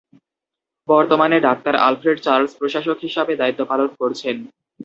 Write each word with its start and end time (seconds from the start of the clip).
বর্তমানে 0.87 1.37
doctor 1.39 1.75
Alfred 1.87 2.17
Charles 2.21 2.51
প্রশাসক 2.59 2.97
হিসাবে 3.01 3.33
দায়িত্ব 3.35 3.61
পালন 3.65 3.89
করছেন। 3.99 4.35